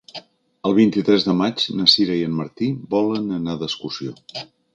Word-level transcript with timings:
El 0.69 0.73
vint-i-tres 0.77 1.25
de 1.27 1.35
maig 1.41 1.65
na 1.81 1.85
Sira 1.95 2.15
i 2.21 2.25
en 2.29 2.33
Martí 2.41 2.71
volen 2.95 3.29
anar 3.37 3.59
d'excursió. 3.61 4.17